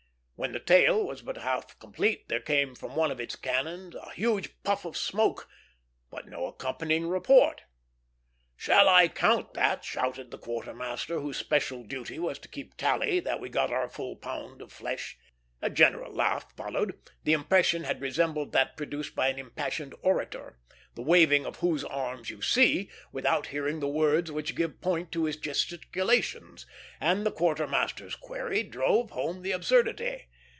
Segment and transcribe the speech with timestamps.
[0.37, 4.11] When the tale was but half complete there came from one of its cannon a
[4.13, 5.47] huge puff of smoke,
[6.09, 7.61] but no accompanying report.
[8.55, 13.39] "Shall I count that?" shouted the quartermaster, whose special duty was to keep tally that
[13.39, 15.15] we got our full pound of flesh.
[15.61, 20.57] A general laugh followed; the impression had resembled that produced by an impassioned orator,
[20.95, 25.25] the waving of whose arms you see, without hearing the words which give point to
[25.25, 26.65] his gesticulations,
[26.99, 30.25] and the quartermaster's query drove home the absurdity.